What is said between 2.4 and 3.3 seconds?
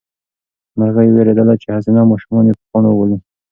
یې په کاڼو وولي.